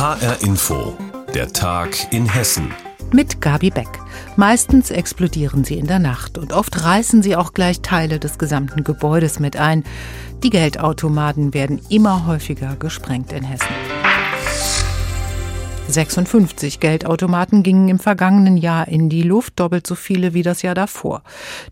[0.00, 0.96] HR Info,
[1.34, 2.72] der Tag in Hessen.
[3.12, 4.00] Mit Gabi Beck.
[4.34, 8.82] Meistens explodieren sie in der Nacht und oft reißen sie auch gleich Teile des gesamten
[8.82, 9.84] Gebäudes mit ein.
[10.42, 13.99] Die Geldautomaten werden immer häufiger gesprengt in Hessen.
[15.90, 20.74] 56 Geldautomaten gingen im vergangenen Jahr in die Luft, doppelt so viele wie das Jahr
[20.74, 21.22] davor.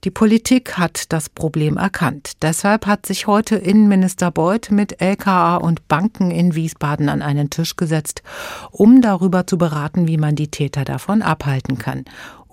[0.04, 2.42] Die Politik hat das Problem erkannt.
[2.42, 7.76] Deshalb hat sich heute Innenminister Beuth mit LKA und Banken in Wiesbaden an einen Tisch
[7.76, 8.22] gesetzt,
[8.70, 12.04] um darüber zu beraten, wie man die Täter davon abhalten kann.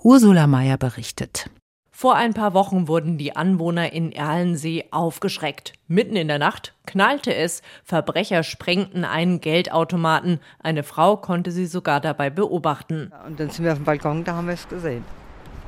[0.02, 1.50] Ursula Mayer berichtet.
[1.98, 5.72] Vor ein paar Wochen wurden die Anwohner in Erlensee aufgeschreckt.
[5.88, 10.40] Mitten in der Nacht knallte es, Verbrecher sprengten einen Geldautomaten.
[10.62, 13.14] Eine Frau konnte sie sogar dabei beobachten.
[13.26, 15.06] Und dann sind wir auf dem Balkon, da haben wir es gesehen.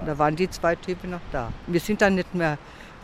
[0.01, 1.51] Und da waren die zwei Typen noch da.
[1.67, 2.59] Wir sind dann nicht mehr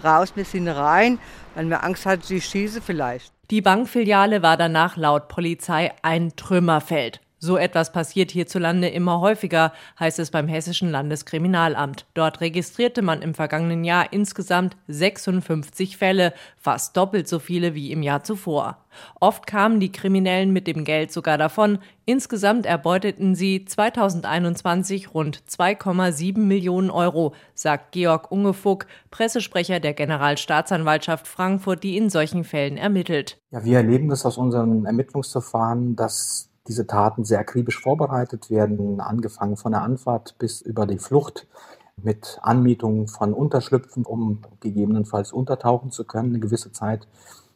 [0.04, 1.18] raus, wir sind rein,
[1.54, 3.32] weil wir Angst hatten, sie schießen vielleicht.
[3.50, 7.22] Die Bankfiliale war danach laut Polizei ein Trümmerfeld.
[7.44, 12.06] So etwas passiert hierzulande immer häufiger, heißt es beim Hessischen Landeskriminalamt.
[12.14, 18.02] Dort registrierte man im vergangenen Jahr insgesamt 56 Fälle, fast doppelt so viele wie im
[18.02, 18.78] Jahr zuvor.
[19.20, 21.80] Oft kamen die Kriminellen mit dem Geld sogar davon.
[22.06, 31.82] Insgesamt erbeuteten sie 2021 rund 2,7 Millionen Euro, sagt Georg Ungefuck, Pressesprecher der Generalstaatsanwaltschaft Frankfurt,
[31.82, 33.36] die in solchen Fällen ermittelt.
[33.50, 39.56] Ja, wir erleben das aus unseren Ermittlungsverfahren, dass diese Taten sehr akribisch vorbereitet werden, angefangen
[39.56, 41.46] von der Anfahrt bis über die Flucht
[41.96, 47.06] mit Anmietung von Unterschlüpfen, um gegebenenfalls untertauchen zu können, eine gewisse Zeit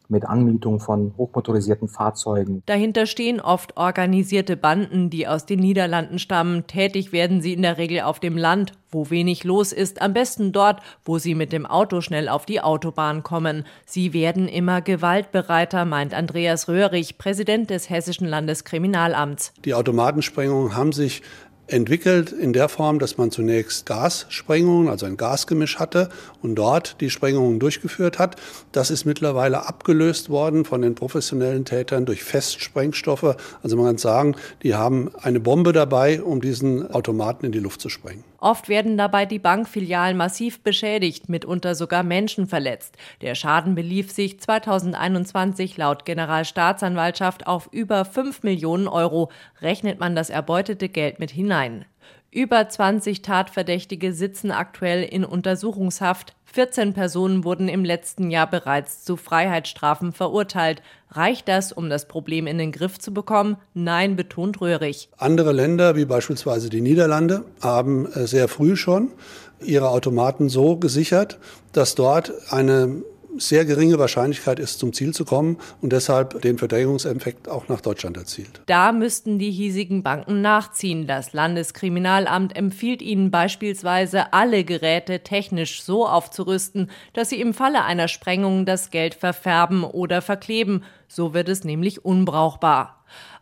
[0.09, 2.63] mit Anmietung von hochmotorisierten Fahrzeugen.
[2.67, 6.67] Dahinter stehen oft organisierte Banden, die aus den Niederlanden stammen.
[6.67, 10.53] Tätig werden sie in der Regel auf dem Land, wo wenig los ist, am besten
[10.53, 13.65] dort, wo sie mit dem Auto schnell auf die Autobahn kommen.
[13.85, 19.53] Sie werden immer gewaltbereiter, meint Andreas Röhrig, Präsident des Hessischen Landeskriminalamts.
[19.65, 21.23] Die Automatensprengungen haben sich
[21.69, 26.09] entwickelt in der Form, dass man zunächst Gassprengungen, also ein Gasgemisch hatte
[26.43, 28.37] und dort die Sprengungen durchgeführt hat.
[28.73, 33.37] Das ist mittlerweile abgelöst worden von den professionellen Tätern durch Festsprengstoffe.
[33.63, 37.81] Also man kann sagen, die haben eine Bombe dabei, um diesen Automaten in die Luft
[37.81, 38.25] zu sprengen.
[38.41, 42.97] Oft werden dabei die Bankfilialen massiv beschädigt, mitunter sogar Menschen verletzt.
[43.21, 49.33] Der Schaden belief sich 2021 laut Generalstaatsanwaltschaft auf über 5 Millionen Euro.
[49.61, 51.85] Rechnet man das erbeutete Geld mit hinein.
[52.31, 56.35] Über 20 Tatverdächtige sitzen aktuell in Untersuchungshaft.
[56.45, 60.83] 14 Personen wurden im letzten Jahr bereits zu Freiheitsstrafen verurteilt.
[61.11, 63.57] Reicht das, um das Problem in den Griff zu bekommen?
[63.73, 65.09] Nein, betont Röhrig.
[65.17, 69.13] Andere Länder, wie beispielsweise die Niederlande, haben äh, sehr früh schon
[69.61, 71.39] ihre Automaten so gesichert,
[71.73, 73.03] dass dort eine
[73.39, 78.17] sehr geringe Wahrscheinlichkeit ist, zum Ziel zu kommen und deshalb den Verdrängungseffekt auch nach Deutschland
[78.17, 78.61] erzielt.
[78.67, 81.07] Da müssten die hiesigen Banken nachziehen.
[81.07, 88.09] Das Landeskriminalamt empfiehlt ihnen beispielsweise, alle Geräte technisch so aufzurüsten, dass sie im Falle einer
[88.09, 90.85] Sprengung das Geld verfärben oder verkleben.
[91.07, 92.98] So wird es nämlich unbrauchbar.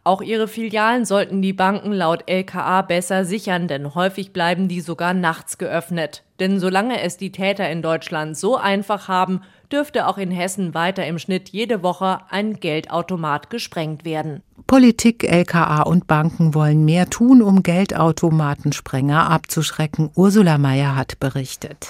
[0.06, 5.14] Auch ihre Filialen sollten die Banken laut LKA besser sichern, denn häufig bleiben die sogar
[5.14, 6.22] nachts geöffnet.
[6.38, 9.40] Denn solange es die Täter in Deutschland so einfach haben,
[9.72, 14.44] dürfte auch in Hessen weiter im Schnitt jede Woche ein Geldautomat gesprengt werden.
[14.68, 20.10] Politik, LKA und Banken wollen mehr tun, um Geldautomatensprenger abzuschrecken.
[20.14, 21.88] Ursula Mayer hat berichtet.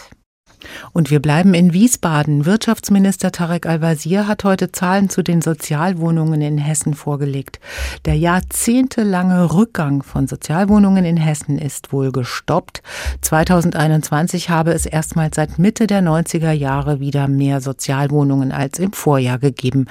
[0.92, 2.46] Und wir bleiben in Wiesbaden.
[2.46, 7.60] Wirtschaftsminister Tarek Al-Wazir hat heute Zahlen zu den Sozialwohnungen in Hessen vorgelegt.
[8.04, 12.82] Der jahrzehntelange Rückgang von Sozialwohnungen in Hessen ist wohl gestoppt.
[13.20, 19.38] 2021 habe es erstmals seit Mitte der 90er Jahre wieder mehr Sozialwohnungen als im Vorjahr
[19.38, 19.86] gegeben.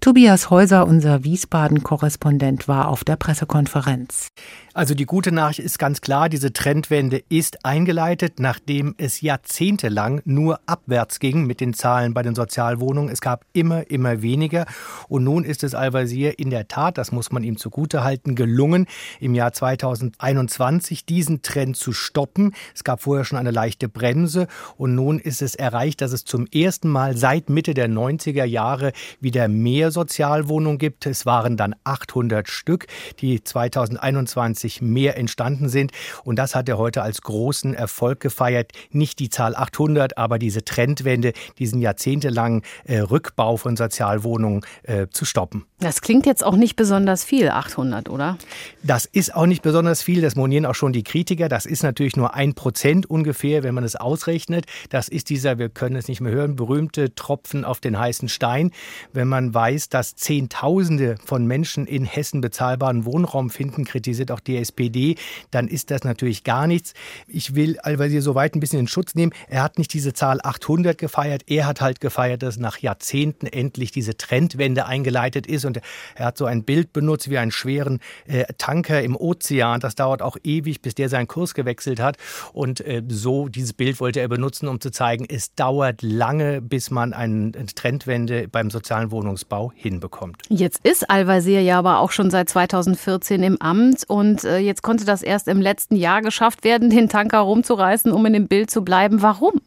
[0.00, 4.28] Tobias Häuser, unser Wiesbaden-Korrespondent, war auf der Pressekonferenz.
[4.72, 10.60] Also die gute Nachricht ist ganz klar, diese Trendwende ist eingeleitet, nachdem es jahrzehntelang nur
[10.66, 13.10] abwärts ging mit den Zahlen bei den Sozialwohnungen.
[13.10, 14.66] Es gab immer, immer weniger.
[15.08, 18.86] Und nun ist es Al-Wazir in der Tat, das muss man ihm zugutehalten, gelungen,
[19.18, 22.54] im Jahr 2021 diesen Trend zu stoppen.
[22.72, 24.46] Es gab vorher schon eine leichte Bremse
[24.76, 28.92] und nun ist es erreicht, dass es zum ersten Mal seit Mitte der 90er Jahre
[29.18, 31.06] wieder mehr Sozialwohnungen gibt.
[31.06, 32.86] Es waren dann 800 Stück,
[33.18, 35.92] die 2021 mehr entstanden sind.
[36.24, 38.72] Und das hat er heute als großen Erfolg gefeiert.
[38.90, 45.06] Nicht die Zahl 800 800, aber diese Trendwende, diesen jahrzehntelangen äh, Rückbau von Sozialwohnungen äh,
[45.10, 45.64] zu stoppen.
[45.78, 48.36] Das klingt jetzt auch nicht besonders viel, 800, oder?
[48.82, 51.48] Das ist auch nicht besonders viel, das monieren auch schon die Kritiker.
[51.48, 54.66] Das ist natürlich nur ein Prozent ungefähr, wenn man es ausrechnet.
[54.90, 58.72] Das ist dieser, wir können es nicht mehr hören, berühmte Tropfen auf den heißen Stein.
[59.12, 64.49] Wenn man weiß, dass Zehntausende von Menschen in Hessen bezahlbaren Wohnraum finden, kritisiert auch die
[64.56, 65.16] SPD,
[65.50, 66.94] dann ist das natürlich gar nichts.
[67.26, 69.32] Ich will Al-Wazir so weit ein bisschen in Schutz nehmen.
[69.48, 71.42] Er hat nicht diese Zahl 800 gefeiert.
[71.46, 75.80] Er hat halt gefeiert, dass nach Jahrzehnten endlich diese Trendwende eingeleitet ist und
[76.14, 79.80] er hat so ein Bild benutzt wie einen schweren äh, Tanker im Ozean.
[79.80, 82.16] Das dauert auch ewig, bis der seinen Kurs gewechselt hat.
[82.52, 86.90] Und äh, so dieses Bild wollte er benutzen, um zu zeigen, es dauert lange, bis
[86.90, 90.42] man eine Trendwende beim sozialen Wohnungsbau hinbekommt.
[90.48, 95.04] Jetzt ist Al-Wazir ja aber auch schon seit 2014 im Amt und äh, jetzt konnte
[95.04, 98.82] das erst im letzten Jahr geschafft werden, den Tanker rumzureißen, um in dem Bild zu
[98.82, 99.22] bleiben.
[99.22, 99.60] Warum?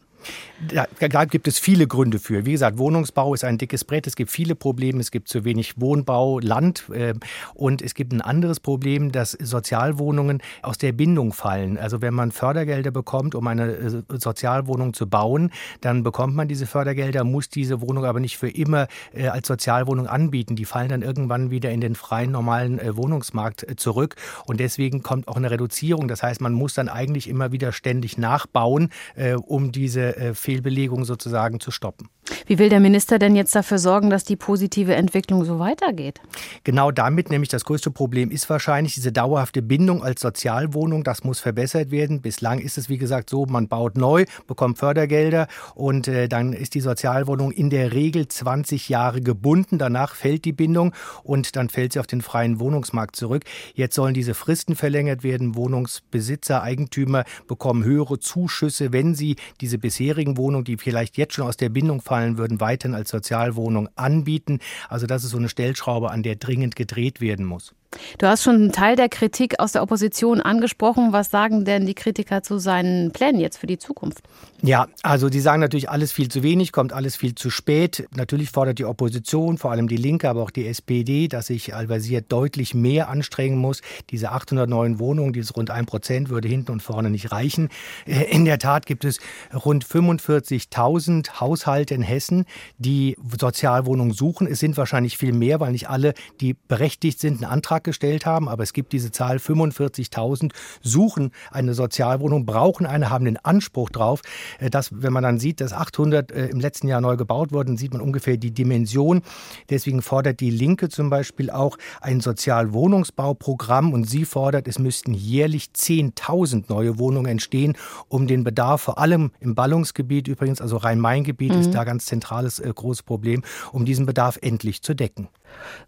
[0.68, 2.46] Da, da, gibt es viele Gründe für.
[2.46, 4.06] Wie gesagt, Wohnungsbau ist ein dickes Brett.
[4.06, 5.00] Es gibt viele Probleme.
[5.00, 6.84] Es gibt zu wenig Wohnbau, Land.
[6.90, 7.14] Äh,
[7.54, 11.78] und es gibt ein anderes Problem, dass Sozialwohnungen aus der Bindung fallen.
[11.78, 15.50] Also wenn man Fördergelder bekommt, um eine äh, Sozialwohnung zu bauen,
[15.80, 20.06] dann bekommt man diese Fördergelder, muss diese Wohnung aber nicht für immer äh, als Sozialwohnung
[20.06, 20.56] anbieten.
[20.56, 24.16] Die fallen dann irgendwann wieder in den freien, normalen äh, Wohnungsmarkt äh, zurück.
[24.46, 26.08] Und deswegen kommt auch eine Reduzierung.
[26.08, 31.58] Das heißt, man muss dann eigentlich immer wieder ständig nachbauen, äh, um diese Fehlbelegung sozusagen
[31.58, 32.08] zu stoppen.
[32.46, 36.20] Wie will der Minister denn jetzt dafür sorgen, dass die positive Entwicklung so weitergeht?
[36.62, 41.04] Genau damit, nämlich das größte Problem ist wahrscheinlich diese dauerhafte Bindung als Sozialwohnung.
[41.04, 42.20] Das muss verbessert werden.
[42.20, 46.74] Bislang ist es, wie gesagt, so, man baut neu, bekommt Fördergelder und äh, dann ist
[46.74, 49.78] die Sozialwohnung in der Regel 20 Jahre gebunden.
[49.78, 53.44] Danach fällt die Bindung und dann fällt sie auf den freien Wohnungsmarkt zurück.
[53.74, 55.56] Jetzt sollen diese Fristen verlängert werden.
[55.56, 61.56] Wohnungsbesitzer, Eigentümer bekommen höhere Zuschüsse, wenn sie diese bisherigen Wohnungen, die vielleicht jetzt schon aus
[61.56, 64.60] der Bindung fallen, würden, weiterhin als Sozialwohnung anbieten.
[64.88, 67.74] Also das ist so eine Stellschraube, an der dringend gedreht werden muss.
[68.18, 71.12] Du hast schon einen Teil der Kritik aus der Opposition angesprochen.
[71.12, 74.22] Was sagen denn die Kritiker zu seinen Plänen jetzt für die Zukunft?
[74.62, 78.06] Ja, also die sagen natürlich alles viel zu wenig, kommt alles viel zu spät.
[78.16, 82.22] Natürlich fordert die Opposition, vor allem die Linke, aber auch die SPD, dass sich Al-Wazir
[82.22, 83.82] deutlich mehr anstrengen muss.
[84.10, 87.68] Diese 800 neuen Wohnungen, dieses rund ein Prozent, würde hinten und vorne nicht reichen.
[88.06, 89.18] Äh, in der Tat gibt es
[89.52, 92.46] rund 45.000 Haushalte in Hessen,
[92.78, 94.46] die Sozialwohnungen suchen.
[94.46, 98.48] Es sind wahrscheinlich viel mehr, weil nicht alle, die berechtigt sind, einen Antrag gestellt haben,
[98.48, 100.52] aber es gibt diese Zahl 45.000
[100.82, 104.22] suchen eine Sozialwohnung, brauchen eine, haben den Anspruch drauf.
[104.58, 107.76] Äh, dass, wenn man dann sieht, dass 800 äh, im letzten Jahr neu gebaut wurden,
[107.76, 109.22] sieht man ungefähr die Dimension.
[109.70, 115.70] Deswegen fordert die Linke zum Beispiel auch ein Sozialwohnungsbauprogramm und sie fordert, es müssten jährlich
[115.76, 117.76] 10.000 neue Wohnungen entstehen,
[118.08, 121.60] um den Bedarf vor allem im Ballungsgebiet übrigens, also Rhein-Main-Gebiet mhm.
[121.60, 123.42] ist da ganz zentrales äh, großes Problem,
[123.72, 125.28] um diesen Bedarf endlich zu decken.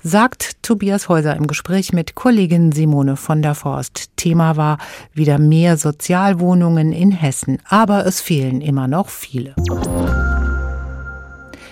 [0.03, 4.17] Sagt Tobias Häuser im Gespräch mit Kollegin Simone von der Forst.
[4.17, 4.79] Thema war
[5.13, 9.55] wieder mehr Sozialwohnungen in Hessen, aber es fehlen immer noch viele.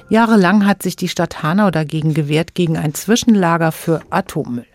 [0.08, 4.66] Jahrelang hat sich die Stadt Hanau dagegen gewehrt gegen ein Zwischenlager für Atommüll.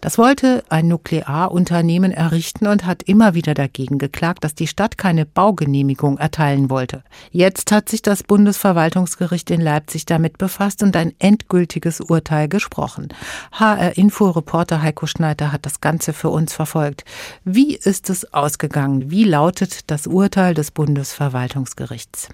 [0.00, 5.26] Das wollte ein Nuklearunternehmen errichten und hat immer wieder dagegen geklagt, dass die Stadt keine
[5.26, 7.02] Baugenehmigung erteilen wollte.
[7.30, 13.08] Jetzt hat sich das Bundesverwaltungsgericht in Leipzig damit befasst und ein endgültiges Urteil gesprochen.
[13.52, 17.04] HR-Info-Reporter Heiko Schneider hat das Ganze für uns verfolgt.
[17.44, 19.10] Wie ist es ausgegangen?
[19.10, 22.28] Wie lautet das Urteil des Bundesverwaltungsgerichts?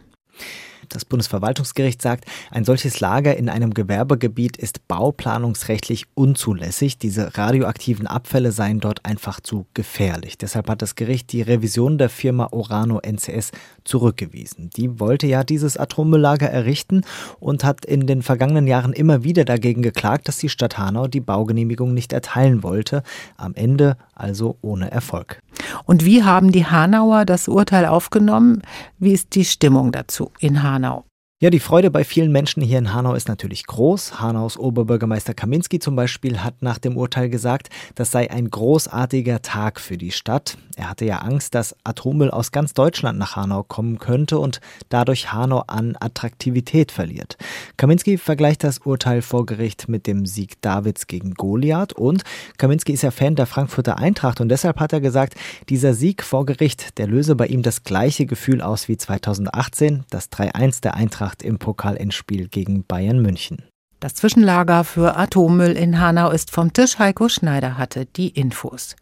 [0.95, 6.99] Das Bundesverwaltungsgericht sagt, ein solches Lager in einem Gewerbegebiet ist bauplanungsrechtlich unzulässig.
[6.99, 10.39] Diese radioaktiven Abfälle seien dort einfach zu gefährlich.
[10.39, 13.51] Deshalb hat das Gericht die Revision der Firma Orano NCS
[13.83, 14.71] zurückgewiesen.
[14.77, 17.03] Die wollte ja dieses Atommülllager errichten
[17.41, 21.21] und hat in den vergangenen Jahren immer wieder dagegen geklagt, dass die Stadt Hanau die
[21.21, 23.03] Baugenehmigung nicht erteilen wollte.
[23.37, 25.41] Am Ende also ohne Erfolg.
[25.85, 28.63] Und wie haben die Hanauer das Urteil aufgenommen?
[28.99, 31.05] Wie ist die Stimmung dazu in Hanau?
[31.41, 34.21] Ja, die Freude bei vielen Menschen hier in Hanau ist natürlich groß.
[34.21, 39.81] Hanaus Oberbürgermeister Kaminski zum Beispiel hat nach dem Urteil gesagt, das sei ein großartiger Tag
[39.81, 40.57] für die Stadt.
[40.77, 45.33] Er hatte ja Angst, dass Atommüll aus ganz Deutschland nach Hanau kommen könnte und dadurch
[45.33, 47.37] Hanau an Attraktivität verliert.
[47.77, 52.23] Kaminski vergleicht das Urteil vor Gericht mit dem Sieg Davids gegen Goliath und
[52.59, 55.35] Kaminski ist ja Fan der Frankfurter Eintracht und deshalb hat er gesagt,
[55.69, 60.31] dieser Sieg vor Gericht, der löse bei ihm das gleiche Gefühl aus wie 2018, das
[60.31, 63.65] 3-1 der Eintracht Eintracht im Pokalendspiel gegen Bayern München.
[64.01, 66.99] Das Zwischenlager für Atommüll in Hanau ist vom Tisch.
[66.99, 68.97] Heiko Schneider hatte die Infos.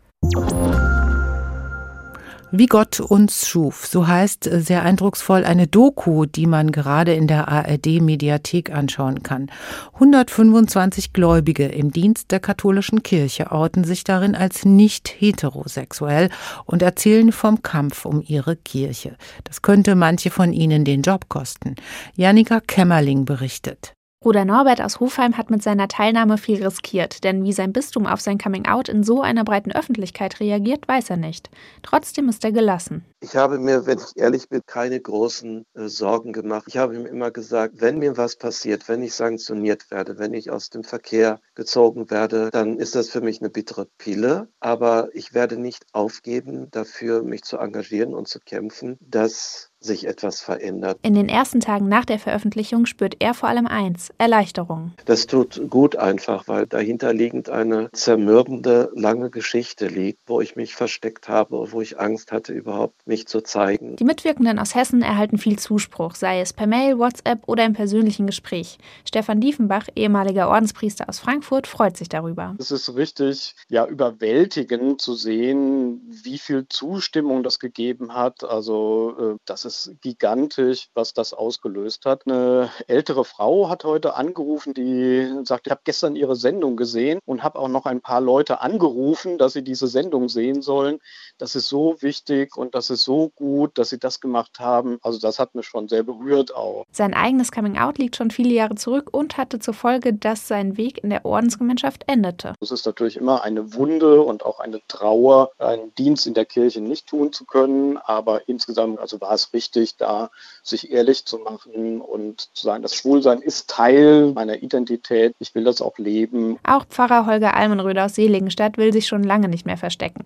[2.55, 7.49] Wie Gott uns schuf, so heißt sehr eindrucksvoll eine Doku, die man gerade in der
[7.49, 9.51] ARD-Mediathek anschauen kann.
[9.95, 16.29] 125 Gläubige im Dienst der katholischen Kirche outen sich darin als nicht heterosexuell
[16.67, 19.17] und erzählen vom Kampf um ihre Kirche.
[19.45, 21.77] Das könnte manche von ihnen den Job kosten.
[22.17, 23.95] Janika Kämmerling berichtet.
[24.23, 28.21] Bruder Norbert aus Hofheim hat mit seiner Teilnahme viel riskiert, denn wie sein Bistum auf
[28.21, 31.51] sein Coming-out in so einer breiten Öffentlichkeit reagiert, weiß er nicht.
[31.83, 33.05] Trotzdem ist er gelassen.
[33.19, 36.67] Ich habe mir, wenn ich ehrlich bin, keine großen äh, Sorgen gemacht.
[36.69, 40.53] Ich habe ihm immer gesagt, wenn mir was passiert, wenn ich sanktioniert werde, wenn ich
[40.53, 44.47] aus dem Verkehr gezogen werde, dann ist das für mich eine bittere Pille.
[44.61, 50.41] Aber ich werde nicht aufgeben, dafür mich zu engagieren und zu kämpfen, dass sich etwas
[50.41, 50.99] verändert.
[51.03, 54.93] In den ersten Tagen nach der Veröffentlichung spürt er vor allem eins, Erleichterung.
[55.05, 60.75] Das tut gut einfach, weil dahinter liegend eine zermürbende, lange Geschichte liegt, wo ich mich
[60.75, 63.97] versteckt habe, wo ich Angst hatte, überhaupt mich zu zeigen.
[63.97, 68.27] Die Mitwirkenden aus Hessen erhalten viel Zuspruch, sei es per Mail, WhatsApp oder im persönlichen
[68.27, 68.79] Gespräch.
[69.07, 72.55] Stefan Diefenbach, ehemaliger Ordenspriester aus Frankfurt, freut sich darüber.
[72.59, 78.45] Es ist richtig ja, überwältigend zu sehen, wie viel Zustimmung das gegeben hat.
[78.45, 82.27] Also äh, das ist ist gigantisch, was das ausgelöst hat.
[82.27, 87.43] Eine ältere Frau hat heute angerufen, die sagt, ich habe gestern ihre Sendung gesehen und
[87.43, 90.99] habe auch noch ein paar Leute angerufen, dass sie diese Sendung sehen sollen.
[91.39, 94.99] Das ist so wichtig und das ist so gut, dass sie das gemacht haben.
[95.03, 96.85] Also das hat mich schon sehr berührt auch.
[96.93, 101.03] Sein eigenes Coming-out liegt schon viele Jahre zurück und hatte zur Folge, dass sein Weg
[101.03, 102.55] in der Ordensgemeinschaft endete.
[102.61, 106.81] Es ist natürlich immer eine Wunde und auch eine Trauer, einen Dienst in der Kirche
[106.81, 110.31] nicht tun zu können, aber insgesamt also war es richtig wichtig, da
[110.63, 115.35] sich ehrlich zu machen und zu sagen, das Schwulsein ist Teil meiner Identität.
[115.39, 116.59] Ich will das auch leben.
[116.65, 120.25] Auch Pfarrer Holger Almenröder aus Seligenstadt will sich schon lange nicht mehr verstecken.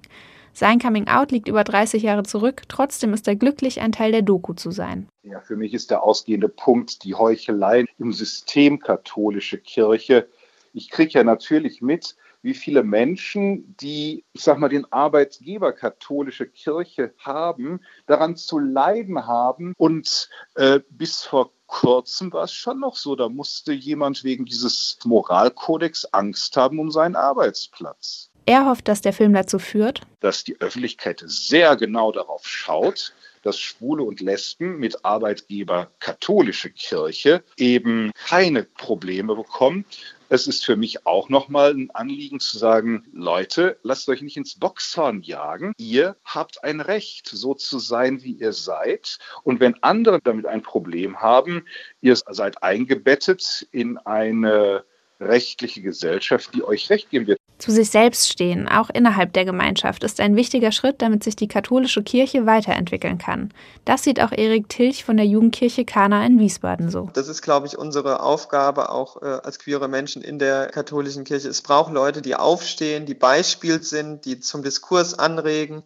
[0.52, 4.54] Sein Coming-out liegt über 30 Jahre zurück, trotzdem ist er glücklich, ein Teil der Doku
[4.54, 5.06] zu sein.
[5.22, 10.28] Ja, für mich ist der ausgehende Punkt die Heuchelei im System katholische Kirche.
[10.72, 12.16] Ich kriege ja natürlich mit,
[12.46, 19.26] wie viele Menschen, die, ich sag mal, den Arbeitgeber katholische Kirche haben, daran zu leiden
[19.26, 19.74] haben.
[19.76, 24.98] Und äh, bis vor kurzem war es schon noch so, da musste jemand wegen dieses
[25.04, 28.30] Moralkodex Angst haben um seinen Arbeitsplatz.
[28.46, 33.12] Er hofft, dass der Film dazu führt, dass die Öffentlichkeit sehr genau darauf schaut,
[33.42, 39.84] dass Schwule und Lesben mit Arbeitgeber katholische Kirche eben keine Probleme bekommen,
[40.28, 44.58] es ist für mich auch nochmal ein Anliegen zu sagen, Leute, lasst euch nicht ins
[44.58, 45.72] Boxhorn jagen.
[45.78, 49.18] Ihr habt ein Recht, so zu sein, wie ihr seid.
[49.44, 51.64] Und wenn andere damit ein Problem haben,
[52.00, 54.84] ihr seid eingebettet in eine
[55.20, 57.40] rechtliche Gesellschaft, die euch Recht geben wird.
[57.58, 61.48] Zu sich selbst stehen, auch innerhalb der Gemeinschaft, ist ein wichtiger Schritt, damit sich die
[61.48, 63.52] katholische Kirche weiterentwickeln kann.
[63.86, 67.08] Das sieht auch Erik Tilch von der Jugendkirche Kana in Wiesbaden so.
[67.14, 71.48] Das ist, glaube ich, unsere Aufgabe auch äh, als queere Menschen in der katholischen Kirche.
[71.48, 75.82] Es braucht Leute, die aufstehen, die Beispiel sind, die zum Diskurs anregen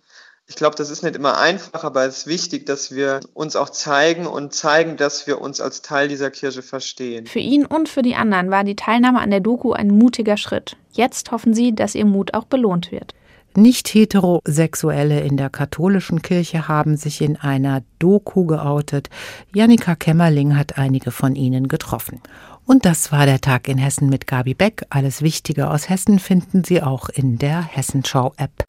[0.51, 3.71] ich glaube, das ist nicht immer einfach, aber es ist wichtig, dass wir uns auch
[3.71, 7.27] zeigen und zeigen, dass wir uns als Teil dieser Kirche verstehen.
[7.27, 10.77] Für ihn und für die anderen war die Teilnahme an der Doku ein mutiger Schritt.
[10.91, 13.15] Jetzt hoffen sie, dass ihr Mut auch belohnt wird.
[13.55, 19.09] Nicht-Heterosexuelle in der katholischen Kirche haben sich in einer Doku geoutet.
[19.55, 22.21] Janika Kämmerling hat einige von ihnen getroffen.
[22.67, 24.85] Und das war der Tag in Hessen mit Gabi Beck.
[24.91, 28.65] Alles Wichtige aus Hessen finden Sie auch in der Hessenschau-App.